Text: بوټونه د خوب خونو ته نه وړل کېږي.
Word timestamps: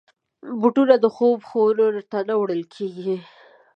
بوټونه 0.59 0.95
د 1.03 1.05
خوب 1.15 1.39
خونو 1.49 1.85
ته 2.11 2.19
نه 2.27 2.35
وړل 2.41 2.63
کېږي. 2.75 3.15